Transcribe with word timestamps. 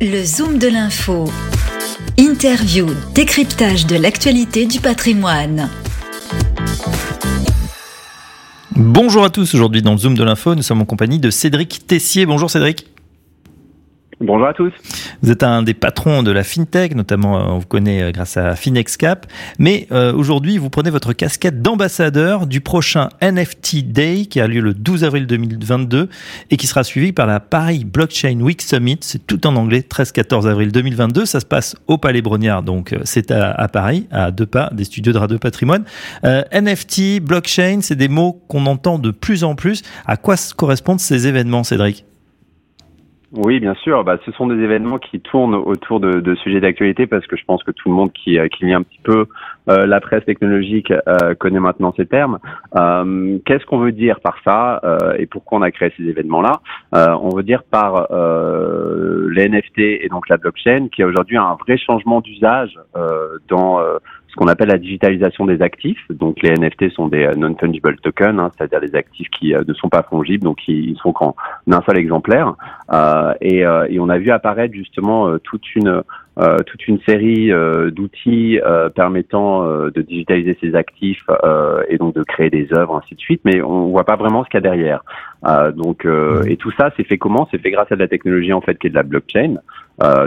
Le 0.00 0.22
Zoom 0.22 0.58
de 0.58 0.68
l'info. 0.68 1.28
Interview, 2.18 2.86
décryptage 3.16 3.84
de 3.84 3.96
l'actualité 3.96 4.64
du 4.64 4.78
patrimoine. 4.78 5.68
Bonjour 8.76 9.24
à 9.24 9.30
tous, 9.30 9.54
aujourd'hui 9.54 9.82
dans 9.82 9.90
le 9.90 9.98
Zoom 9.98 10.14
de 10.16 10.22
l'info, 10.22 10.54
nous 10.54 10.62
sommes 10.62 10.82
en 10.82 10.84
compagnie 10.84 11.18
de 11.18 11.30
Cédric 11.30 11.84
Tessier. 11.88 12.26
Bonjour 12.26 12.48
Cédric. 12.48 12.86
Bonjour 14.20 14.48
à 14.48 14.52
tous. 14.52 14.72
Vous 15.22 15.30
êtes 15.30 15.44
un 15.44 15.62
des 15.62 15.74
patrons 15.74 16.24
de 16.24 16.32
la 16.32 16.42
FinTech, 16.42 16.96
notamment 16.96 17.38
euh, 17.38 17.52
on 17.52 17.58
vous 17.58 17.66
connaît 17.66 18.02
euh, 18.02 18.10
grâce 18.10 18.36
à 18.36 18.56
FinExCap. 18.56 19.26
Mais 19.60 19.86
euh, 19.92 20.12
aujourd'hui, 20.12 20.58
vous 20.58 20.70
prenez 20.70 20.90
votre 20.90 21.12
casquette 21.12 21.62
d'ambassadeur 21.62 22.48
du 22.48 22.60
prochain 22.60 23.10
NFT 23.22 23.84
Day 23.84 24.26
qui 24.26 24.40
a 24.40 24.48
lieu 24.48 24.60
le 24.60 24.74
12 24.74 25.04
avril 25.04 25.28
2022 25.28 26.08
et 26.50 26.56
qui 26.56 26.66
sera 26.66 26.82
suivi 26.82 27.12
par 27.12 27.28
la 27.28 27.38
Paris 27.38 27.84
Blockchain 27.84 28.40
Week 28.40 28.60
Summit. 28.60 28.98
C'est 29.02 29.24
tout 29.24 29.46
en 29.46 29.54
anglais, 29.54 29.84
13-14 29.88 30.48
avril 30.48 30.72
2022. 30.72 31.24
Ça 31.24 31.38
se 31.38 31.46
passe 31.46 31.76
au 31.86 31.96
Palais 31.96 32.20
Brognard, 32.20 32.64
donc 32.64 32.96
c'est 33.04 33.30
à, 33.30 33.68
Paris, 33.68 34.08
à 34.10 34.32
deux 34.32 34.46
pas 34.46 34.70
des 34.72 34.84
studios 34.84 35.12
de 35.12 35.18
Radio 35.18 35.38
Patrimoine. 35.38 35.84
NFT, 36.24 37.20
blockchain, 37.20 37.78
c'est 37.82 37.94
des 37.94 38.08
mots 38.08 38.42
qu'on 38.48 38.66
entend 38.66 38.98
de 38.98 39.12
plus 39.12 39.44
en 39.44 39.54
plus. 39.54 39.82
À 40.06 40.16
quoi 40.16 40.34
correspondent 40.56 41.00
ces 41.00 41.28
événements, 41.28 41.62
Cédric? 41.62 42.07
Oui, 43.32 43.60
bien 43.60 43.74
sûr. 43.74 44.04
Bah, 44.04 44.16
ce 44.24 44.32
sont 44.32 44.46
des 44.46 44.62
événements 44.62 44.98
qui 44.98 45.20
tournent 45.20 45.54
autour 45.54 46.00
de, 46.00 46.20
de 46.20 46.34
sujets 46.36 46.60
d'actualité 46.60 47.06
parce 47.06 47.26
que 47.26 47.36
je 47.36 47.44
pense 47.44 47.62
que 47.62 47.72
tout 47.72 47.90
le 47.90 47.94
monde 47.94 48.10
qui, 48.12 48.38
euh, 48.38 48.48
qui 48.48 48.64
lit 48.64 48.72
un 48.72 48.82
petit 48.82 49.00
peu 49.04 49.26
euh, 49.68 49.86
la 49.86 50.00
presse 50.00 50.24
technologique 50.24 50.90
euh, 50.90 51.34
connaît 51.34 51.60
maintenant 51.60 51.92
ces 51.94 52.06
termes. 52.06 52.38
Euh, 52.76 53.38
Qu'est-ce 53.44 53.66
qu'on 53.66 53.80
veut 53.80 53.92
dire 53.92 54.20
par 54.20 54.38
ça 54.44 54.80
et 55.18 55.26
pourquoi 55.26 55.58
on 55.58 55.62
a 55.62 55.70
créé 55.70 55.92
ces 55.96 56.04
événements-là? 56.04 56.60
On 56.92 57.28
veut 57.34 57.42
dire 57.42 57.62
par 57.64 58.08
les 58.10 59.48
NFT 59.48 59.78
et 59.78 60.08
donc 60.10 60.28
la 60.28 60.36
blockchain 60.36 60.88
qui 60.90 61.02
a 61.02 61.06
aujourd'hui 61.06 61.36
un 61.36 61.56
vrai 61.60 61.76
changement 61.76 62.20
d'usage 62.20 62.78
dans 63.48 63.80
ce 64.28 64.36
qu'on 64.36 64.46
appelle 64.46 64.68
la 64.68 64.78
digitalisation 64.78 65.46
des 65.46 65.62
actifs. 65.62 66.04
Donc 66.10 66.42
les 66.42 66.52
NFT 66.52 66.90
sont 66.90 67.08
des 67.08 67.30
non-fungible 67.36 67.96
tokens, 67.96 68.38
hein, 68.38 68.50
c'est-à-dire 68.56 68.80
des 68.80 68.94
actifs 68.94 69.28
qui 69.30 69.54
ne 69.54 69.74
sont 69.74 69.88
pas 69.88 70.02
fongibles, 70.02 70.44
donc 70.44 70.66
ils, 70.68 70.96
sont 71.02 71.12
qu'en 71.12 71.34
un 71.70 71.82
seul 71.82 71.98
exemplaire. 71.98 72.54
Euh, 72.92 73.34
et, 73.40 73.60
et, 73.60 74.00
on 74.00 74.08
a 74.08 74.18
vu 74.18 74.30
apparaître 74.30 74.74
justement 74.74 75.38
toute 75.38 75.74
une 75.74 76.02
euh, 76.40 76.58
toute 76.58 76.86
une 76.86 77.00
série 77.00 77.50
euh, 77.50 77.90
d'outils 77.90 78.60
euh, 78.64 78.88
permettant 78.90 79.64
de 79.64 80.02
digitaliser 80.02 80.56
ces 80.60 80.76
actifs 80.76 81.24
et 81.88 81.98
donc 81.98 82.14
de 82.14 82.22
créer 82.22 82.48
des 82.48 82.68
œuvres, 82.72 82.96
ainsi 82.96 83.14
de 83.16 83.20
suite, 83.20 83.40
mais 83.44 83.60
on 83.60 83.88
voit 83.88 84.04
pas 84.04 84.14
vraiment 84.14 84.44
ce 84.44 84.48
qu'il 84.48 84.58
y 84.58 84.58
a 84.58 84.60
derrière. 84.60 85.02
donc, 85.74 86.06
et 86.46 86.56
tout 86.56 86.70
ça, 86.78 86.92
c'est 86.96 87.04
fait 87.04 87.18
comment? 87.18 87.48
C'est 87.50 87.60
fait 87.60 87.70
grâce 87.70 87.90
à 87.90 87.96
de 87.96 88.00
la 88.00 88.08
technologie 88.08 88.52
en 88.52 88.60
fait 88.60 88.78
qui 88.78 88.86
est 88.86 88.90
de 88.90 88.94
la 88.94 89.02
blockchain. 89.02 89.56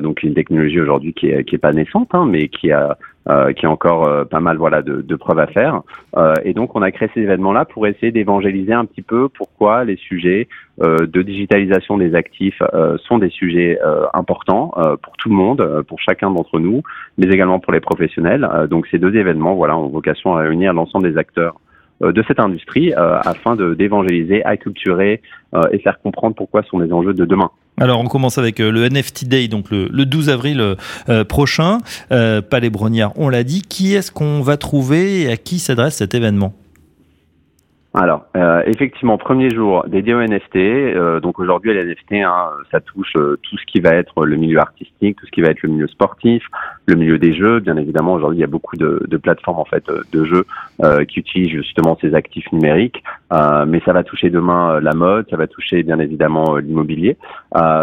donc 0.01 0.23
une 0.23 0.33
technologie 0.33 0.79
aujourd'hui 0.79 1.13
qui 1.13 1.29
est, 1.29 1.43
qui 1.45 1.55
est 1.55 1.59
pas 1.59 1.71
naissante, 1.71 2.09
hein, 2.13 2.25
mais 2.27 2.49
qui 2.49 2.71
a 2.71 2.97
euh, 3.29 3.53
qui 3.53 3.67
a 3.67 3.69
encore 3.69 4.07
euh, 4.07 4.25
pas 4.25 4.39
mal 4.39 4.57
voilà 4.57 4.81
de, 4.81 5.15
preuves 5.15 5.37
à 5.37 5.45
faire. 5.45 5.81
Euh, 6.17 6.33
et 6.43 6.55
donc 6.55 6.75
on 6.75 6.81
a 6.81 6.89
créé 6.89 7.07
ces 7.13 7.21
événements-là 7.21 7.65
pour 7.65 7.85
essayer 7.85 8.11
d'évangéliser 8.11 8.73
un 8.73 8.85
petit 8.85 9.03
peu 9.03 9.29
pourquoi 9.29 9.83
les 9.83 9.95
sujets 9.95 10.47
de 10.79 11.21
digitalisation 11.21 11.99
des 11.99 12.15
actifs 12.15 12.59
sont 13.05 13.19
des 13.19 13.29
sujets 13.29 13.77
importants 14.15 14.71
pour 15.03 15.15
tout 15.17 15.29
le 15.29 15.35
monde, 15.35 15.83
pour 15.87 15.99
chacun 15.99 16.31
d'entre 16.31 16.59
nous, 16.59 16.81
mais 17.19 17.27
également 17.27 17.59
pour 17.59 17.71
les 17.71 17.79
professionnels. 17.79 18.49
donc 18.67 18.87
ces 18.87 18.97
deux 18.97 19.15
événements 19.15 19.53
voilà 19.53 19.77
ont 19.77 19.89
vocation 19.89 20.35
à 20.35 20.39
réunir 20.39 20.73
l'ensemble 20.73 21.11
des 21.11 21.19
acteurs 21.19 21.59
de 22.01 22.23
cette 22.27 22.39
industrie 22.39 22.93
afin 22.93 23.55
de 23.55 23.73
d'évangéliser, 23.73 24.43
acculturer 24.43 25.21
et 25.71 25.79
faire 25.79 25.99
comprendre 26.01 26.35
pourquoi 26.35 26.63
sont 26.63 26.79
les 26.79 26.91
enjeux 26.91 27.13
de 27.13 27.25
demain. 27.25 27.51
Alors 27.81 27.99
on 27.99 28.05
commence 28.05 28.37
avec 28.37 28.59
euh, 28.59 28.71
le 28.71 28.87
NFT 28.87 29.25
Day, 29.25 29.47
donc 29.47 29.71
le, 29.71 29.87
12 29.89 30.29
avril 30.29 30.61
euh, 30.61 30.75
euh, 31.09 31.23
prochain. 31.23 31.79
Palais 32.09 32.69
Brognard, 32.69 33.11
on 33.15 33.29
l'a 33.29 33.43
dit. 33.43 33.61
Qui 33.61 33.95
est-ce 33.95 34.11
qu'on 34.11 34.41
va 34.41 34.57
trouver 34.57 35.21
et 35.21 35.31
à 35.31 35.37
qui 35.37 35.59
s'adresse 35.59 35.95
cet 35.95 36.13
événement? 36.13 36.53
Alors, 37.93 38.25
euh, 38.37 38.63
effectivement, 38.67 39.17
premier 39.17 39.49
jour 39.49 39.83
dédié 39.85 40.13
au 40.13 40.21
NFT. 40.21 40.55
Euh, 40.55 41.19
donc 41.19 41.39
aujourd'hui, 41.39 41.73
les 41.73 41.83
NFT, 41.83 42.23
hein, 42.23 42.51
ça 42.71 42.79
touche 42.79 43.17
euh, 43.17 43.37
tout 43.43 43.57
ce 43.57 43.65
qui 43.65 43.81
va 43.81 43.89
être 43.89 44.25
le 44.25 44.37
milieu 44.37 44.59
artistique, 44.59 45.17
tout 45.19 45.25
ce 45.25 45.31
qui 45.31 45.41
va 45.41 45.49
être 45.49 45.61
le 45.63 45.69
milieu 45.69 45.87
sportif, 45.89 46.41
le 46.85 46.95
milieu 46.95 47.19
des 47.19 47.33
jeux. 47.33 47.59
Bien 47.59 47.75
évidemment, 47.75 48.13
aujourd'hui, 48.13 48.37
il 48.37 48.41
y 48.41 48.45
a 48.45 48.47
beaucoup 48.47 48.77
de, 48.77 49.03
de, 49.05 49.17
plateformes 49.17 49.59
en 49.59 49.65
fait 49.65 49.83
de 50.11 50.23
jeux 50.23 50.45
qui 51.07 51.19
utilisent 51.19 51.51
justement 51.51 51.97
ces 52.01 52.15
actifs 52.15 52.51
numériques. 52.51 53.03
mais 53.67 53.81
ça 53.85 53.93
va 53.93 54.03
toucher 54.03 54.29
demain 54.29 54.79
la 54.79 54.93
mode, 54.93 55.27
ça 55.29 55.37
va 55.37 55.47
toucher 55.47 55.83
bien 55.83 55.99
évidemment 55.99 56.55
l'immobilier. 56.57 57.17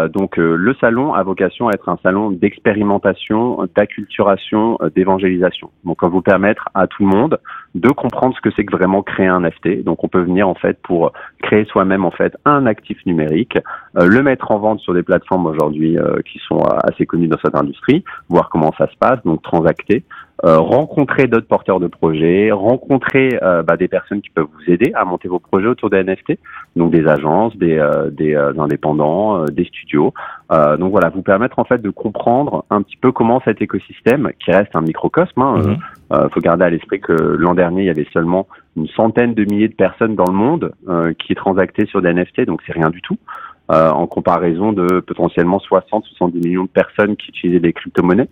donc 0.09 0.35
le 0.37 0.75
salon 0.81 1.13
a 1.13 1.23
vocation 1.23 1.69
à 1.69 1.73
être 1.73 1.87
un 1.87 1.97
salon 2.03 2.31
d'expérimentation, 2.31 3.67
d'acculturation, 3.75 4.77
d'évangélisation. 4.95 5.69
Donc, 5.85 6.03
on 6.03 6.09
vous 6.09 6.21
permettre 6.21 6.67
à 6.73 6.87
tout 6.87 7.03
le 7.03 7.09
monde 7.09 7.39
de 7.75 7.89
comprendre 7.89 8.35
ce 8.35 8.41
que 8.41 8.49
c'est 8.55 8.65
que 8.65 8.75
vraiment 8.75 9.03
créer 9.03 9.27
un 9.27 9.41
NFT. 9.41 9.83
Donc 9.83 9.98
on 10.03 10.07
peut 10.07 10.21
venir 10.21 10.47
en 10.47 10.55
fait 10.55 10.79
pour 10.81 11.11
créer 11.41 11.65
soi-même 11.65 12.05
en 12.05 12.11
fait 12.11 12.35
un 12.45 12.65
actif 12.65 12.97
numérique, 13.05 13.57
euh, 13.97 14.05
le 14.05 14.23
mettre 14.23 14.51
en 14.51 14.59
vente 14.59 14.79
sur 14.79 14.93
des 14.93 15.03
plateformes 15.03 15.45
aujourd'hui 15.45 15.97
euh, 15.97 16.21
qui 16.25 16.39
sont 16.47 16.61
assez 16.83 17.05
connues 17.05 17.27
dans 17.27 17.39
cette 17.43 17.55
industrie, 17.55 18.03
voir 18.29 18.49
comment 18.49 18.73
ça 18.77 18.87
se 18.87 18.95
passe, 18.97 19.19
donc 19.23 19.41
transacter, 19.41 20.03
euh, 20.03 20.28
rencontrer 20.43 21.27
d'autres 21.27 21.47
porteurs 21.47 21.79
de 21.79 21.87
projets, 21.87 22.51
rencontrer 22.51 23.37
bah, 23.65 23.77
des 23.77 23.87
personnes 23.87 24.21
qui 24.21 24.29
peuvent 24.29 24.47
vous 24.53 24.71
aider 24.71 24.91
à 24.95 25.03
monter 25.05 25.27
vos 25.27 25.39
projets 25.39 25.67
autour 25.67 25.89
des 25.89 26.03
NFT, 26.03 26.39
donc 26.75 26.91
des 26.91 27.07
agences, 27.07 27.55
des, 27.57 27.77
des 28.11 28.35
indépendants, 28.35 29.43
des 29.45 29.65
studios. 29.65 30.13
donc 30.49 30.91
voilà, 30.91 31.09
vous 31.09 31.21
permettre 31.23 31.59
en 31.59 31.65
fait 31.65 31.81
de 31.81 31.89
comprendre 31.89 32.63
un 32.69 32.81
petit 32.81 32.97
peu 32.97 33.11
comment 33.11 33.41
cet 33.45 33.61
écosystème, 33.61 34.29
qui 34.43 34.51
reste 34.51 34.75
un 34.75 34.81
microcosme, 34.81 35.41
hein, 35.41 35.77
mmh. 36.11 36.29
faut 36.33 36.39
garder 36.39 36.65
à 36.65 36.69
l'esprit 36.69 37.01
que 37.01 37.13
l'an 37.13 37.53
dernier 37.53 37.81
il 37.81 37.87
y 37.87 37.91
avait 37.91 38.07
seulement 38.13 38.47
une 38.79 38.87
centaine 38.87 39.33
de 39.33 39.43
milliers 39.43 39.67
de 39.67 39.73
personnes 39.73 40.15
dans 40.15 40.25
le 40.25 40.33
monde 40.33 40.71
euh, 40.87 41.13
qui 41.13 41.35
transactaient 41.35 41.85
sur 41.85 42.01
des 42.01 42.13
NFT, 42.13 42.45
donc 42.45 42.61
c'est 42.65 42.73
rien 42.73 42.89
du 42.89 43.01
tout. 43.01 43.17
Euh, 43.71 43.91
en 43.91 44.07
comparaison 44.07 44.73
de 44.73 44.99
potentiellement 44.99 45.59
60-70 45.59 46.43
millions 46.43 46.63
de 46.63 46.69
personnes 46.69 47.15
qui 47.15 47.29
utilisaient 47.29 47.59
des 47.59 47.71
crypto-monnaies. 47.71 48.27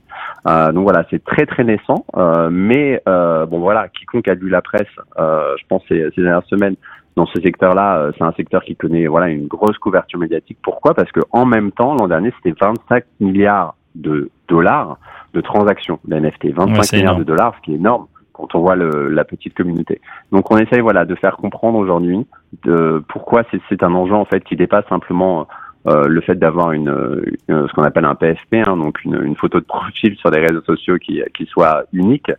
Euh, 0.47 0.71
donc 0.71 0.81
voilà, 0.81 1.05
c'est 1.11 1.23
très 1.23 1.45
très 1.45 1.63
naissant, 1.63 2.05
euh, 2.15 2.49
mais 2.51 3.03
euh, 3.07 3.45
bon 3.45 3.59
voilà, 3.59 3.87
quiconque 3.87 4.27
a 4.29 4.33
lu 4.33 4.49
la 4.49 4.63
presse, 4.63 4.87
je 5.15 5.63
pense 5.69 5.83
ces, 5.87 6.07
ces 6.15 6.23
dernières 6.23 6.47
semaines 6.47 6.75
dans 7.15 7.27
ce 7.27 7.39
secteur-là, 7.39 8.09
c'est 8.17 8.23
un 8.23 8.31
secteur 8.31 8.63
qui 8.63 8.75
connaît 8.75 9.05
voilà 9.05 9.27
une 9.27 9.45
grosse 9.45 9.77
couverture 9.77 10.19
médiatique. 10.19 10.57
Pourquoi? 10.63 10.95
Parce 10.95 11.11
que 11.11 11.19
en 11.31 11.45
même 11.45 11.71
temps, 11.71 11.93
l'an 11.93 12.07
dernier, 12.07 12.33
c'était 12.37 12.57
25 12.59 13.03
milliards 13.19 13.75
de 13.93 14.31
dollars 14.47 14.97
de 15.35 15.41
transactions. 15.41 15.99
d'NFT, 16.05 16.47
25 16.55 16.93
milliards 16.93 17.19
de 17.19 17.23
dollars, 17.23 17.53
ce 17.57 17.61
qui 17.61 17.73
est 17.73 17.75
énorme 17.75 18.07
quand 18.37 18.55
on 18.55 18.59
voit 18.59 18.75
le, 18.75 19.09
la 19.09 19.23
petite 19.23 19.53
communauté. 19.55 19.99
Donc 20.31 20.51
on 20.51 20.57
essaye 20.57 20.79
voilà 20.79 21.05
de 21.05 21.15
faire 21.15 21.37
comprendre 21.37 21.77
aujourd'hui 21.77 22.25
de 22.63 23.03
pourquoi 23.09 23.43
c'est 23.69 23.83
un 23.83 23.93
enjeu 23.93 24.13
en 24.13 24.25
fait 24.25 24.43
qui 24.43 24.55
dépasse 24.55 24.85
simplement 24.87 25.47
euh, 25.87 26.05
le 26.07 26.21
fait 26.21 26.35
d'avoir 26.35 26.73
une, 26.73 26.93
ce 27.47 27.73
qu'on 27.73 27.83
appelle 27.83 28.05
un 28.05 28.15
PSP, 28.15 28.55
hein, 28.55 28.75
donc 28.75 29.03
une, 29.05 29.21
une, 29.23 29.35
photo 29.37 29.59
de 29.59 29.65
profil 29.65 30.17
sur 30.17 30.29
les 30.29 30.41
réseaux 30.41 30.63
sociaux 30.63 30.97
qui, 30.97 31.21
qui 31.33 31.45
soit 31.45 31.85
unique. 31.93 32.29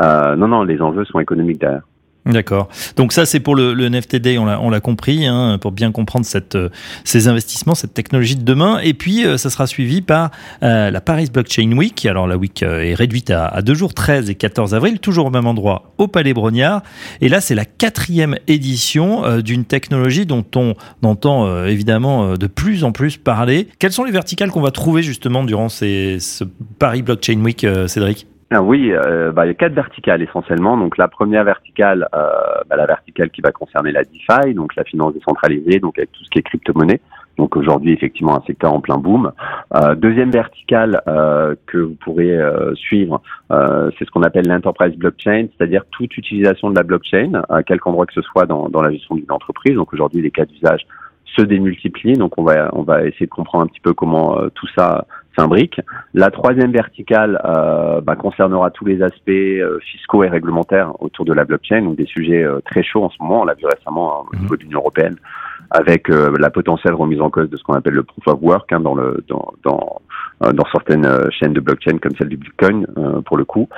Euh, 0.00 0.36
non, 0.36 0.48
non, 0.48 0.62
les 0.62 0.82
enjeux 0.82 1.04
sont 1.04 1.18
économiques 1.18 1.60
derrière. 1.60 1.82
D'accord. 2.28 2.68
Donc 2.96 3.14
ça, 3.14 3.24
c'est 3.24 3.40
pour 3.40 3.56
le, 3.56 3.72
le 3.72 3.88
NFT 3.88 4.16
Day, 4.16 4.36
on 4.36 4.44
l'a 4.44 4.80
compris, 4.80 5.26
hein, 5.26 5.56
pour 5.58 5.72
bien 5.72 5.92
comprendre 5.92 6.26
cette, 6.26 6.56
euh, 6.56 6.68
ces 7.04 7.26
investissements, 7.26 7.74
cette 7.74 7.94
technologie 7.94 8.36
de 8.36 8.42
demain. 8.42 8.80
Et 8.80 8.92
puis, 8.92 9.24
euh, 9.24 9.38
ça 9.38 9.48
sera 9.48 9.66
suivi 9.66 10.02
par 10.02 10.30
euh, 10.62 10.90
la 10.90 11.00
Paris 11.00 11.30
Blockchain 11.32 11.72
Week. 11.72 12.04
Alors, 12.04 12.26
la 12.26 12.36
week 12.36 12.62
est 12.62 12.94
réduite 12.94 13.30
à, 13.30 13.62
deux 13.62 13.74
jours, 13.74 13.94
13 13.94 14.28
et 14.28 14.34
14 14.34 14.74
avril, 14.74 15.00
toujours 15.00 15.26
au 15.26 15.30
même 15.30 15.46
endroit, 15.46 15.94
au 15.96 16.06
Palais 16.06 16.34
Brognard. 16.34 16.82
Et 17.22 17.30
là, 17.30 17.40
c'est 17.40 17.54
la 17.54 17.64
quatrième 17.64 18.36
édition 18.46 19.38
d'une 19.40 19.64
technologie 19.64 20.26
dont 20.26 20.44
on 20.54 20.74
entend 21.02 21.64
évidemment 21.64 22.34
de 22.34 22.46
plus 22.46 22.84
en 22.84 22.92
plus 22.92 23.16
parler. 23.16 23.68
Quelles 23.78 23.92
sont 23.92 24.04
les 24.04 24.12
verticales 24.12 24.50
qu'on 24.50 24.60
va 24.60 24.70
trouver 24.70 25.02
justement 25.02 25.44
durant 25.44 25.68
ces, 25.68 26.18
ce 26.20 26.44
Paris 26.78 27.02
Blockchain 27.02 27.40
Week, 27.40 27.66
Cédric? 27.86 28.26
Oui, 28.50 28.92
euh, 28.92 29.30
bah, 29.30 29.44
il 29.44 29.48
y 29.48 29.50
a 29.50 29.54
quatre 29.54 29.74
verticales 29.74 30.22
essentiellement. 30.22 30.76
Donc 30.78 30.96
la 30.96 31.08
première 31.08 31.44
verticale, 31.44 32.08
euh, 32.14 32.28
bah, 32.68 32.76
la 32.76 32.86
verticale 32.86 33.30
qui 33.30 33.42
va 33.42 33.52
concerner 33.52 33.92
la 33.92 34.04
DeFi, 34.04 34.54
donc 34.54 34.74
la 34.74 34.84
finance 34.84 35.12
décentralisée, 35.12 35.80
donc 35.80 35.98
avec 35.98 36.12
tout 36.12 36.24
ce 36.24 36.30
qui 36.30 36.38
est 36.38 36.42
crypto-monnaie. 36.42 37.00
Donc 37.36 37.56
aujourd'hui 37.56 37.92
effectivement 37.92 38.36
un 38.36 38.42
secteur 38.46 38.72
en 38.72 38.80
plein 38.80 38.96
boom. 38.96 39.32
Euh, 39.74 39.94
deuxième 39.94 40.30
verticale 40.30 41.02
euh, 41.06 41.54
que 41.66 41.78
vous 41.78 41.94
pourrez 42.02 42.36
euh, 42.36 42.74
suivre, 42.74 43.20
c'est 43.50 44.04
ce 44.04 44.10
qu'on 44.10 44.22
appelle 44.22 44.48
l'enterprise 44.48 44.96
blockchain, 44.96 45.46
c'est-à-dire 45.56 45.84
toute 45.90 46.16
utilisation 46.16 46.70
de 46.70 46.76
la 46.76 46.82
blockchain 46.82 47.42
à 47.50 47.62
quelque 47.62 47.86
endroit 47.86 48.06
que 48.06 48.14
ce 48.14 48.22
soit 48.22 48.46
dans, 48.46 48.68
dans 48.68 48.82
la 48.82 48.90
gestion 48.90 49.14
d'une 49.14 49.30
entreprise. 49.30 49.74
Donc 49.74 49.92
aujourd'hui 49.92 50.22
les 50.22 50.30
cas 50.30 50.46
d'usage 50.46 50.86
se 51.24 51.42
démultiplient. 51.42 52.14
Donc 52.14 52.38
on 52.38 52.44
va 52.44 52.70
on 52.72 52.82
va 52.82 53.04
essayer 53.04 53.26
de 53.26 53.30
comprendre 53.30 53.64
un 53.64 53.68
petit 53.68 53.80
peu 53.80 53.92
comment 53.92 54.36
tout 54.54 54.66
ça 54.74 55.06
La 56.14 56.30
troisième 56.30 56.72
verticale 56.72 57.40
euh, 57.44 58.00
bah, 58.00 58.16
concernera 58.16 58.70
tous 58.70 58.84
les 58.84 59.02
aspects 59.02 59.28
euh, 59.28 59.78
fiscaux 59.80 60.24
et 60.24 60.28
réglementaires 60.28 61.00
autour 61.00 61.24
de 61.24 61.32
la 61.32 61.44
blockchain, 61.44 61.82
donc 61.82 61.96
des 61.96 62.06
sujets 62.06 62.42
euh, 62.42 62.60
très 62.64 62.82
chauds 62.82 63.04
en 63.04 63.10
ce 63.10 63.16
moment. 63.20 63.42
On 63.42 63.44
l'a 63.44 63.54
vu 63.54 63.64
récemment 63.66 64.22
hein, 64.22 64.24
au 64.32 64.36
mhm. 64.36 64.42
niveau 64.42 64.56
de 64.56 64.62
l'Union 64.62 64.80
européenne, 64.80 65.16
avec 65.70 66.08
la 66.08 66.50
potentielle 66.50 66.94
remise 66.94 67.20
en 67.20 67.28
cause 67.28 67.50
de 67.50 67.56
ce 67.56 67.62
qu'on 67.62 67.74
appelle 67.74 67.92
le 67.92 68.02
proof 68.02 68.26
of 68.26 68.38
work 68.40 68.72
hein, 68.72 68.80
dans 68.80 68.94
le 68.94 69.22
dans, 69.28 69.52
dans 69.64 70.00
dans 70.40 70.64
certaines 70.72 71.06
chaînes 71.30 71.52
de 71.52 71.60
blockchain 71.60 71.98
comme 71.98 72.12
celle 72.16 72.28
du 72.28 72.38
Bitcoin 72.38 72.86
pour 73.26 73.36
le 73.36 73.44
coup. 73.44 73.68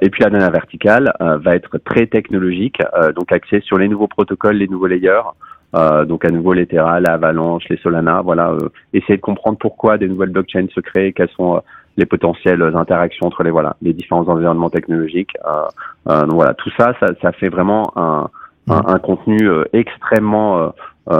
et 0.00 0.10
puis 0.10 0.24
la 0.24 0.30
dernière 0.30 0.50
verticale 0.50 1.12
va 1.20 1.54
être 1.54 1.78
très 1.78 2.06
technologique, 2.06 2.78
donc 3.14 3.30
axée 3.30 3.60
sur 3.60 3.78
les 3.78 3.86
nouveaux 3.86 4.08
protocoles, 4.08 4.56
les 4.56 4.66
nouveaux 4.66 4.88
layers. 4.88 5.22
Euh, 5.74 6.04
donc 6.04 6.24
à 6.24 6.30
nouveau 6.30 6.52
les 6.52 6.66
Terra, 6.66 7.00
l'Avalanche, 7.00 7.64
les 7.70 7.76
Solana, 7.78 8.22
voilà, 8.22 8.50
euh, 8.50 8.68
essayer 8.92 9.16
de 9.16 9.22
comprendre 9.22 9.58
pourquoi 9.58 9.98
des 9.98 10.08
nouvelles 10.08 10.30
blockchains 10.30 10.66
se 10.74 10.80
créent, 10.80 11.12
quelles 11.12 11.30
sont 11.30 11.56
euh, 11.56 11.60
les 11.96 12.06
potentielles 12.06 12.62
interactions 12.74 13.26
entre 13.26 13.42
les 13.42 13.50
voilà 13.50 13.76
les 13.82 13.92
différents 13.92 14.26
environnements 14.28 14.70
technologiques. 14.70 15.36
donc 16.06 16.32
voilà, 16.32 16.54
tout 16.54 16.70
ça, 16.78 16.94
ça, 16.98 17.08
ça 17.20 17.32
fait 17.32 17.48
vraiment 17.48 17.92
un, 17.96 18.28
un, 18.68 18.82
un 18.86 18.98
contenu 18.98 19.38
extrêmement 19.72 20.58
euh, 20.58 20.68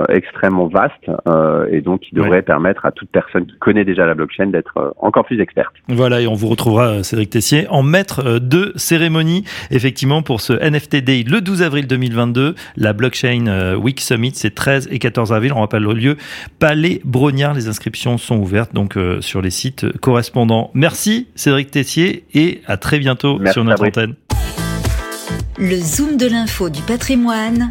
extrêmement 0.08 0.66
vaste 0.66 1.10
euh, 1.28 1.66
et 1.70 1.80
donc 1.80 2.00
qui 2.00 2.14
devrait 2.14 2.42
permettre 2.42 2.86
à 2.86 2.92
toute 2.92 3.10
personne 3.10 3.46
qui 3.46 3.58
connaît 3.58 3.84
déjà 3.84 4.06
la 4.06 4.14
blockchain 4.14 4.46
d'être 4.46 4.76
euh, 4.76 4.90
encore 4.98 5.24
plus 5.24 5.40
experte. 5.40 5.74
Voilà, 5.88 6.20
et 6.20 6.26
on 6.26 6.34
vous 6.34 6.48
retrouvera, 6.48 7.02
Cédric 7.02 7.30
Tessier, 7.30 7.66
en 7.68 7.82
maître 7.82 8.38
de 8.38 8.72
cérémonie, 8.76 9.44
effectivement, 9.70 10.22
pour 10.22 10.40
ce 10.40 10.52
NFT 10.52 10.96
Day 10.96 11.24
le 11.28 11.40
12 11.40 11.62
avril 11.62 11.86
2022. 11.86 12.54
La 12.76 12.92
Blockchain 12.92 13.74
Week 13.76 14.00
Summit, 14.00 14.32
c'est 14.34 14.54
13 14.54 14.88
et 14.90 14.98
14 14.98 15.32
avril. 15.32 15.52
On 15.52 15.60
rappelle 15.60 15.82
le 15.82 15.92
lieu, 15.92 16.16
Palais 16.58 17.00
Brognard. 17.04 17.54
Les 17.54 17.68
inscriptions 17.68 18.18
sont 18.18 18.38
ouvertes 18.38 18.74
donc 18.74 18.96
sur 19.20 19.42
les 19.42 19.50
sites 19.50 19.86
correspondants. 19.98 20.70
Merci, 20.74 21.28
Cédric 21.34 21.70
Tessier, 21.70 22.24
et 22.34 22.62
à 22.66 22.76
très 22.76 22.98
bientôt 22.98 23.38
sur 23.46 23.64
notre 23.64 23.86
antenne. 23.86 24.14
Le 25.58 25.76
Zoom 25.76 26.16
de 26.16 26.26
l'info 26.26 26.70
du 26.70 26.80
patrimoine 26.82 27.70